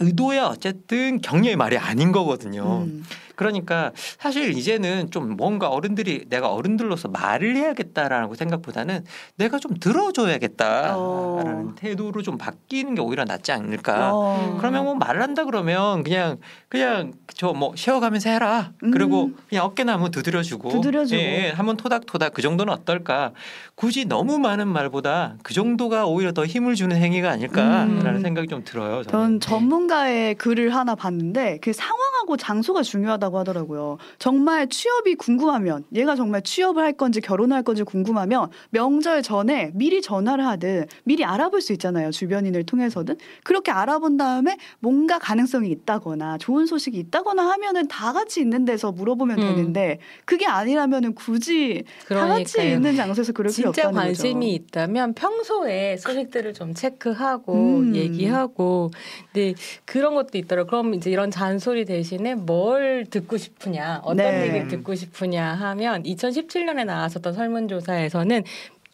의도야 0.00 0.46
어쨌든 0.46 1.20
격려의 1.20 1.56
말이 1.56 1.76
아닌 1.76 2.12
거거든요. 2.12 2.84
음. 2.86 3.04
그러니까 3.42 3.90
사실 4.18 4.56
이제는 4.56 5.10
좀 5.10 5.36
뭔가 5.36 5.68
어른들이 5.68 6.26
내가 6.28 6.52
어른들로서 6.52 7.08
말을 7.08 7.56
해야겠다라는 7.56 8.34
생각보다는 8.34 9.04
내가 9.36 9.58
좀 9.58 9.74
들어줘야겠다라는 9.78 10.94
어. 10.96 11.72
태도로 11.76 12.22
좀 12.22 12.38
바뀌는 12.38 12.94
게 12.94 13.00
오히려 13.00 13.24
낫지 13.24 13.52
않을까. 13.52 14.10
어. 14.14 14.56
그러면 14.58 14.84
뭐 14.84 14.94
말을 14.94 15.22
한다 15.22 15.44
그러면 15.44 16.02
그냥 16.02 16.38
그냥 16.68 17.12
저 17.34 17.52
뭐 17.52 17.72
쉬어가면서 17.76 18.30
해라. 18.30 18.72
음. 18.82 18.90
그리고 18.90 19.30
그냥 19.48 19.64
어깨나 19.66 19.92
한번 19.92 20.10
두드려주고, 20.10 20.70
두드려주고. 20.70 21.20
예, 21.20 21.46
예, 21.46 21.50
한번 21.50 21.76
토닥토닥 21.76 22.32
그 22.34 22.42
정도는 22.42 22.72
어떨까. 22.72 23.32
굳이 23.74 24.04
너무 24.04 24.38
많은 24.38 24.68
말보다 24.68 25.36
그 25.42 25.54
정도가 25.54 26.06
오히려 26.06 26.32
더 26.32 26.44
힘을 26.46 26.74
주는 26.74 26.96
행위가 26.96 27.30
아닐까라는 27.30 28.06
음. 28.16 28.22
생각이 28.22 28.48
좀 28.48 28.64
들어요. 28.64 29.02
저는. 29.04 29.40
전 29.40 29.40
전문가의 29.40 30.34
글을 30.36 30.74
하나 30.74 30.94
봤는데 30.94 31.58
그 31.62 31.72
상황하고 31.72 32.36
장소가 32.36 32.82
중요하다고 32.82 33.31
하더라고요. 33.38 33.98
정말 34.18 34.68
취업이 34.68 35.14
궁금하면 35.14 35.84
얘가 35.94 36.16
정말 36.16 36.42
취업을 36.42 36.82
할 36.82 36.92
건지 36.92 37.20
결혼을 37.20 37.56
할 37.56 37.62
건지 37.62 37.82
궁금하면 37.82 38.50
명절 38.70 39.22
전에 39.22 39.70
미리 39.74 40.02
전화를 40.02 40.46
하든 40.46 40.86
미리 41.04 41.24
알아볼 41.24 41.60
수 41.60 41.72
있잖아요. 41.72 42.10
주변인을 42.10 42.64
통해서든 42.64 43.16
그렇게 43.44 43.70
알아본 43.70 44.16
다음에 44.16 44.56
뭔가 44.80 45.18
가능성이 45.18 45.70
있다거나 45.70 46.38
좋은 46.38 46.66
소식이 46.66 46.98
있다거나 46.98 47.48
하면은 47.50 47.88
다 47.88 48.12
같이 48.12 48.40
있는 48.40 48.64
데서 48.64 48.92
물어보면 48.92 49.38
음. 49.38 49.42
되는데 49.42 49.98
그게 50.24 50.46
아니라면은 50.46 51.14
굳이 51.14 51.84
다 52.08 52.26
같이 52.26 52.52
그러니까요. 52.54 52.74
있는 52.76 52.96
장소에서 52.96 53.32
그럴 53.32 53.52
필요 53.52 53.72
진짜 53.72 53.88
없다는 53.88 53.94
관심이 53.94 54.52
거죠. 54.58 54.64
있다면 54.64 55.14
평소에 55.14 55.96
소식들을 55.96 56.54
좀 56.54 56.74
체크하고 56.74 57.54
음. 57.54 57.94
얘기하고 57.94 58.90
근데 59.32 59.54
그런 59.84 60.14
것도 60.14 60.38
있더라고. 60.38 60.68
그럼 60.68 60.94
이제 60.94 61.10
이런 61.10 61.30
잔소리 61.30 61.84
대신에 61.84 62.34
뭘 62.34 63.06
듣고 63.12 63.36
싶으냐, 63.36 64.00
어떤 64.02 64.16
네. 64.16 64.48
얘기를 64.48 64.68
듣고 64.68 64.94
싶으냐 64.96 65.54
하면 65.54 66.02
2017년에 66.02 66.84
나왔었던 66.84 67.32
설문조사에서는 67.32 68.42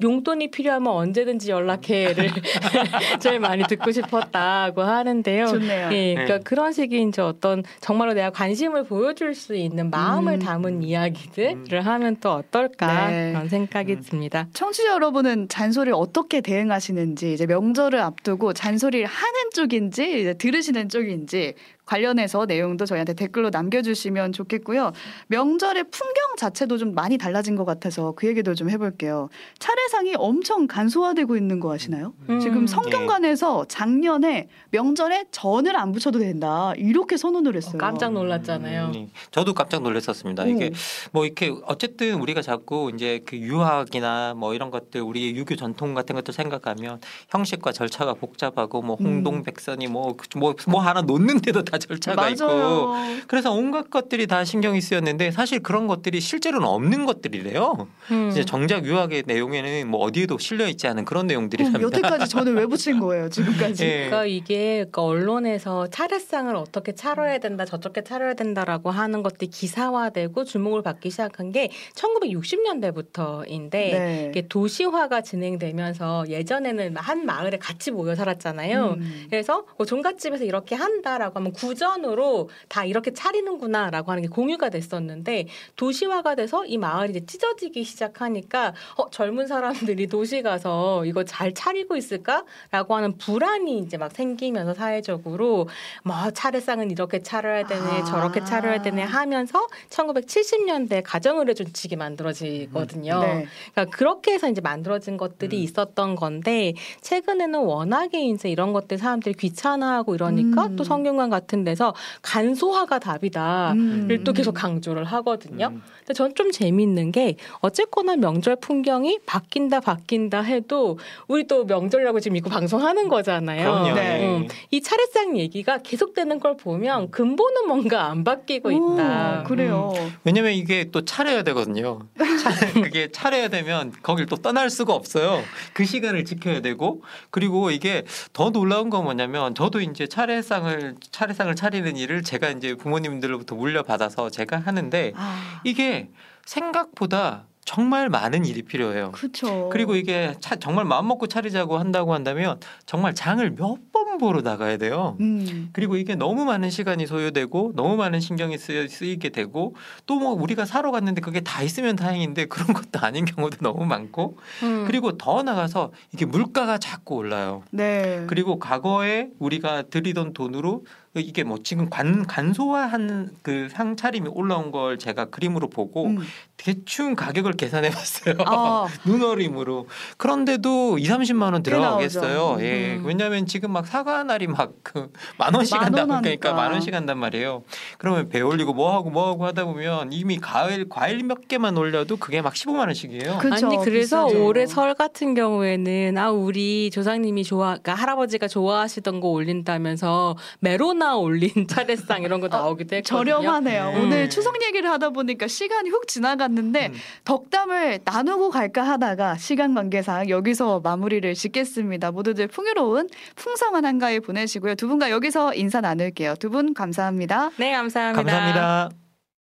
용돈이 0.01 0.53
필요하면 0.53 0.93
언제든지 0.93 1.51
연락해를 1.51 2.31
제일 3.19 3.41
많이 3.41 3.65
듣고 3.65 3.91
싶었다고 3.91 4.83
하는데요. 4.83 5.47
좋네요. 5.49 5.91
예, 5.93 6.15
그러니까 6.15 6.39
네. 6.39 6.45
그런 6.45 6.73
식의 6.73 7.03
이제 7.09 7.21
어떤 7.21 7.65
정말로 7.81 8.13
내가 8.13 8.31
관심을 8.31 8.85
보여줄 8.85 9.35
수 9.35 9.57
있는 9.57 9.91
마음을 9.91 10.35
음. 10.35 10.39
담은 10.39 10.83
이야기들을 10.85 11.85
하면 11.85 12.17
또 12.21 12.31
어떨까 12.31 13.11
네. 13.11 13.33
그런 13.33 13.49
생각이 13.49 13.95
음. 13.95 14.03
듭니다. 14.03 14.47
청취자 14.53 14.93
여러분은 14.93 15.49
잔소리를 15.49 15.95
어떻게 15.95 16.43
대응하시는지 16.43 17.33
이제 17.33 17.47
명절을 17.47 17.99
앞두고 17.99 18.53
잔소리를 18.53 19.05
하는 19.05 19.51
쪽인지 19.53 20.21
이제 20.21 20.35
들으시는 20.35 20.91
쪽인지 20.91 21.55
관련해서 21.88 22.45
내용도 22.45 22.85
저희한테 22.85 23.14
댓글로 23.14 23.49
남겨주시면 23.49 24.33
좋겠고요. 24.33 24.92
명절의 25.28 25.85
풍경 25.90 26.37
자체도 26.37 26.76
좀 26.76 26.95
많이 26.95 27.16
달라진 27.16 27.57
것 27.57 27.64
같아서 27.64 28.12
그 28.14 28.26
얘기도 28.26 28.54
좀 28.54 28.68
해볼게요. 28.68 29.30
차례상이 29.59 30.14
엄청 30.16 30.66
간소화되고 30.66 31.37
있는 31.37 31.61
거 31.61 31.73
아시나요? 31.73 32.12
음. 32.28 32.40
지금 32.40 32.66
성균관에서 32.66 33.64
작년에 33.68 34.49
명절에 34.71 35.25
전을 35.30 35.76
안 35.76 35.92
붙여도 35.92 36.18
된다 36.18 36.75
이렇게 36.76 37.16
선언을 37.16 37.57
했어요. 37.57 37.76
어, 37.76 37.78
깜짝 37.78 38.12
놀랐잖아요. 38.12 38.87
음, 38.88 38.92
네. 38.92 39.09
저도 39.30 39.54
깜짝 39.54 39.83
놀랐었습니다. 39.83 40.42
오. 40.42 40.47
이게 40.47 40.71
뭐 41.12 41.25
이렇게 41.25 41.54
어쨌든 41.64 42.21
우리가 42.21 42.42
자꾸 42.42 42.90
이제 42.95 43.23
그 43.25 43.38
유학이나 43.38 44.35
뭐 44.35 44.52
이런 44.52 44.71
것들 44.71 45.00
우리 45.00 45.35
유교 45.35 45.57
전통 45.57 45.95
같은 45.95 46.14
것들 46.14 46.35
생각하면 46.35 47.00
형식과 47.30 47.73
절차가 47.73 48.12
복잡하고 48.12 48.83
뭐 48.83 48.99
음. 49.00 49.07
홍동백선이 49.07 49.87
뭐뭐뭐 49.87 50.83
하나 50.83 51.00
놓는데도 51.00 51.64
다 51.64 51.78
절차가 51.89 52.29
있고 52.31 52.47
맞아요. 52.47 52.95
그래서 53.27 53.53
온갖 53.53 53.91
것들이 53.91 54.27
다 54.27 54.45
신경이 54.45 54.81
쓰였는데 54.81 55.31
사실 55.31 55.61
그런 55.61 55.87
것들이 55.87 56.21
실제로는 56.21 56.67
없는 56.67 57.07
것들이래요. 57.07 57.89
음. 58.11 58.29
이제 58.31 58.45
정작 58.45 58.85
유학의 58.85 59.25
내용에는 59.27 59.89
뭐 59.89 60.01
어디에도 60.01 60.39
실려 60.39 60.67
있지 60.69 60.87
않은 60.87 61.05
그런 61.05 61.27
내용들이랍니다. 61.27 61.83
여태까지 61.83 62.29
저는 62.29 62.55
왜 62.55 62.67
붙인 62.67 62.99
거예요 63.01 63.29
지금까지? 63.29 63.85
예. 63.85 63.95
그러니까 64.07 64.25
이게 64.27 64.69
그러니까 64.77 65.03
언론에서 65.03 65.89
차례상을 65.89 66.55
어떻게 66.57 66.93
차려야 66.95 67.39
된다, 67.39 67.65
저렇게 67.65 68.03
차려야 68.03 68.35
된다라고 68.35 68.91
하는 68.91 69.23
것들이 69.23 69.51
기사화되고 69.51 70.45
주목을 70.45 70.83
받기 70.83 71.11
시작한 71.11 71.53
게 71.53 71.71
1960년대부터인데 71.95 73.71
네. 73.71 74.27
이게 74.31 74.47
도시화가 74.49 75.23
진행되면서 75.23 76.25
예전에는 76.29 76.97
한 76.97 77.27
마을에 77.27 77.59
같이 77.59 77.91
모여 77.91 78.15
살았잖아요. 78.15 78.97
음. 78.99 79.27
그래서 79.31 79.65
뭐 79.77 79.87
종갓집에서 79.87 80.45
이렇게 80.45 80.75
한다라고 80.75 81.39
하면 81.39 81.53
구 81.53 81.68
전으로 81.75 82.49
다 82.69 82.85
이렇게 82.85 83.13
차리는구나라고 83.13 84.11
하는 84.11 84.23
게 84.23 84.29
공유가 84.29 84.69
됐었는데 84.69 85.47
도시화가 85.77 86.35
돼서 86.35 86.65
이 86.65 86.79
마을이 86.79 87.11
이제 87.11 87.27
찢어지기 87.27 87.85
시작하니까 87.85 88.75
어, 88.97 89.11
젊은 89.11 89.47
사람들이 89.47 90.07
도시 90.07 90.43
가서 90.43 91.05
이거 91.05 91.25
잘 91.25 91.55
차리고 91.55 91.97
있을까라고 91.97 92.95
하는 92.95 93.17
불안이 93.19 93.79
이제 93.79 93.97
막 93.97 94.13
생기면서 94.13 94.75
사회적으로 94.75 95.69
뭐 96.05 96.31
차례상은 96.31 96.91
이렇게 96.91 97.23
차려야 97.23 97.67
되네 97.67 98.01
아. 98.01 98.05
저렇게 98.05 98.45
차려야 98.45 98.83
되네 98.83 99.03
하면서 99.03 99.67
1970년대 99.91 101.03
가정의료준칙이 101.05 101.97
만들어지거든요. 101.97 103.21
네. 103.21 103.47
그러니까 103.73 103.97
그렇게 103.97 104.33
해서 104.33 104.49
이제 104.49 104.61
만들어진 104.61 105.17
것들이 105.17 105.57
음. 105.59 105.63
있었던 105.63 106.15
건데 106.17 106.75
최근에는 107.01 107.61
워낙에 107.61 108.21
이제 108.27 108.49
이런 108.49 108.73
것들 108.73 108.99
사람들이 108.99 109.35
귀찮아하고 109.35 110.15
이러니까 110.15 110.67
음. 110.67 110.77
또 110.77 110.85
성균관 110.85 111.31
같은 111.31 111.58
데서 111.65 111.95
간소화가 112.23 112.99
답이다를 113.00 113.77
음. 113.77 114.25
또 114.25 114.33
계속 114.33 114.53
강조를 114.53 115.05
하거든요. 115.05 115.68
음. 115.68 115.83
근데 115.99 116.14
전 116.14 116.38
좀 116.38 116.53
재밌는 116.53 117.11
게 117.11 117.35
어쨌거나 117.61 118.14
명절 118.14 118.57
풍경이 118.61 119.18
바뀐다 119.27 119.81
바뀐다 119.81 120.40
해도 120.42 120.97
우리 121.27 121.49
또 121.49 121.64
명절이라고 121.64 122.21
지금 122.21 122.37
이거 122.37 122.49
방송하는 122.49 123.09
거잖아요. 123.09 123.94
네. 123.94 124.23
예. 124.23 124.27
음, 124.27 124.47
이 124.71 124.81
차례상 124.81 125.37
얘기가 125.37 125.79
계속되는 125.79 126.38
걸 126.38 126.57
보면 126.57 127.11
근본은 127.11 127.66
뭔가 127.66 128.07
안 128.07 128.23
바뀌고 128.23 128.71
있다. 128.71 129.40
오, 129.40 129.44
그래요. 129.49 129.92
왜냐면 130.23 130.53
이게 130.53 130.90
또 130.92 131.05
차려야 131.05 131.42
되거든요. 131.42 131.99
차, 132.40 132.51
그게 132.81 133.11
차려야 133.11 133.49
되면 133.49 133.92
거길 134.03 134.27
또 134.27 134.37
떠날 134.37 134.71
수가 134.71 134.94
없어요. 134.94 135.42
그 135.73 135.85
시간을 135.85 136.25
지켜야 136.25 136.61
되고 136.61 137.03
그리고 137.31 137.73
이게 137.73 138.05
더 138.33 138.51
놀라운 138.51 138.90
건 138.90 139.03
뭐냐면 139.03 139.57
저도 139.57 139.81
이제 139.81 140.07
차례상을 140.07 140.94
차례 141.11 141.35
상을 141.38 141.55
차리는 141.55 141.96
일을 141.96 142.22
제가 142.24 142.48
이제 142.51 142.74
부모님들로부터 142.74 143.55
물려받아서 143.55 144.29
제가 144.31 144.59
하는데 144.59 145.12
아, 145.14 145.61
이게 145.62 146.11
생각보다 146.44 147.44
정말 147.64 148.09
많은 148.09 148.46
일이 148.46 148.62
필요해요. 148.62 149.12
그렇죠. 149.12 149.68
그리고 149.70 149.94
이게 149.94 150.35
차- 150.40 150.57
정말 150.57 150.87
마음 150.87 151.07
먹고 151.07 151.27
차리자고 151.27 151.77
한다고 151.79 152.14
한다면 152.14 152.59
정말 152.87 153.14
장을 153.14 153.48
몇 153.57 153.77
번 153.92 154.16
보러 154.18 154.40
나가야 154.40 154.79
돼요. 154.79 155.16
음. 155.20 155.68
그리고 155.72 155.96
이게 155.96 156.14
너무 156.16 156.44
많은 156.44 156.70
시간이 156.70 157.07
소요되고 157.07 157.72
너무 157.77 157.96
많은 157.96 158.18
신경이 158.20 158.57
쓰여, 158.59 158.88
쓰이게 158.88 159.29
되고 159.29 159.74
또 160.07 160.16
뭐 160.18 160.33
우리가 160.33 160.64
사러 160.64 160.90
갔는데 160.90 161.20
그게 161.20 161.40
다 161.40 161.62
있으면 161.62 161.94
다행인데 161.94 162.46
그런 162.46 162.68
것도 162.68 162.98
아닌 163.05 163.24
경우도 163.27 163.59
너무 163.61 163.85
많고 163.87 164.38
음. 164.64 164.85
그리고 164.87 165.16
더 165.18 165.42
나가서 165.42 165.92
이게 166.12 166.24
물가가 166.27 166.79
자꾸 166.79 167.14
올라요. 167.16 167.62
네. 167.70 168.24
그리고 168.29 168.59
과거에 168.59 169.29
우리가 169.38 169.83
들이던 169.83 170.33
돈으로 170.33 170.85
이게 171.20 171.44
뭐 171.44 171.59
지금 171.62 171.88
관, 171.90 172.26
간소화한 172.26 173.37
그 173.42 173.68
상차림이 173.70 174.28
올라온 174.28 174.70
걸 174.70 174.98
제가 174.98 175.26
그림으로 175.26 175.68
보고 175.68 176.07
음. 176.07 176.18
대충 176.59 177.14
가격을 177.14 177.53
계산해 177.53 177.90
봤어요. 177.90 178.35
아, 178.44 178.87
눈어림으로. 179.05 179.87
그런데도 180.16 180.99
2, 180.99 181.05
30만 181.05 181.53
원 181.53 181.62
들어가겠어요. 181.62 182.59
예. 182.61 182.97
음. 182.97 183.05
왜냐하면 183.07 183.47
지금 183.47 183.73
막 183.73 183.87
사과 183.87 184.25
날이 184.25 184.49
막그만 184.49 185.55
원씩 185.55 185.81
하니까. 185.81 186.21
그러니까 186.21 186.53
만 186.53 186.73
원씩 186.73 186.92
한단 186.92 187.18
말이에요. 187.18 187.62
그러면 187.97 188.29
배 188.29 188.40
올리고 188.40 188.75
뭐 188.75 188.92
하고 188.92 189.09
뭐 189.09 189.29
하고 189.29 189.47
하다 189.47 189.64
보면 189.66 190.12
이미 190.12 190.38
과일 190.38 190.88
과일 190.88 191.23
몇 191.25 191.47
개만 191.47 191.77
올려도 191.79 192.16
그게 192.16 192.42
막 192.42 192.55
15만 192.55 192.81
원씩이에요. 192.87 193.38
그쵸, 193.38 193.66
아니 193.66 193.77
그래서 193.85 194.27
비싸죠. 194.27 194.44
올해 194.44 194.66
설 194.66 194.94
같은 194.94 195.35
경우에는 195.35 196.18
아 196.18 196.31
우리 196.31 196.90
조상님이 196.90 197.44
좋아 197.44 197.68
그러니까 197.68 197.94
할아버지가 197.94 198.49
좋아하시던 198.49 199.21
거 199.21 199.29
올린다면서 199.29 200.37
메로나 200.59 201.16
올린 201.16 201.51
차례상 201.71 202.23
이런 202.25 202.40
거 202.40 202.49
나오기도 202.49 202.97
했거든요. 202.97 203.37
저렴하네요. 203.37 203.92
음. 203.94 204.03
오늘 204.03 204.29
추석 204.29 204.61
얘기를 204.64 204.90
하다 204.90 205.11
보니까 205.11 205.47
시간이 205.47 205.90
훅 205.90 206.09
지나 206.09 206.35
갔는데 206.49 206.87
음. 206.89 206.93
덕담을 207.25 208.01
나누고 208.05 208.51
갈까 208.51 208.83
하다가 208.83 209.37
시간 209.37 209.75
관계상 209.75 210.29
여기서 210.29 210.81
마무리를 210.81 211.33
짓겠습니다. 211.35 212.11
모두들 212.11 212.49
풍요로운 212.49 213.09
풍성한 213.37 213.85
한가위 213.85 214.21
보내시고요. 214.21 214.75
두 214.75 214.89
분과 214.89 215.11
여기서 215.11 215.55
인사 215.55 215.81
나눌게요. 215.81 216.35
두 216.41 216.49
분 216.49 216.73
감사합니다. 216.73 217.51
네 217.59 217.73
감사합니다. 217.73 218.23
감사합니다. 218.23 219.08